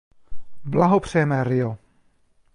Blahopřejeme, 0.63 1.43
Rio! 1.43 1.77